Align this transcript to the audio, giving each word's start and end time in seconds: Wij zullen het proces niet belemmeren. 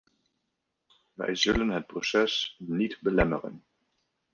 Wij 1.13 1.35
zullen 1.35 1.69
het 1.69 1.87
proces 1.87 2.55
niet 2.57 2.97
belemmeren. 3.01 3.63